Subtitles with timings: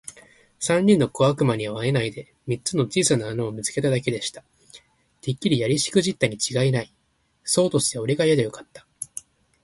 [0.59, 4.43] 三人の小悪魔にはあえないで、三つの小さな穴を見つけただけでした。
[5.21, 6.91] 「てっきりやりしくじったにちがいない。
[7.43, 8.87] そうとすりゃおれがやりゃよかった。」